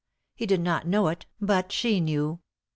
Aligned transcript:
He 0.33 0.47
did 0.47 0.61
not 0.61 0.87
know 0.87 1.09
it, 1.09 1.27
but 1.39 1.71
she 1.71 1.99
knew. 1.99 2.39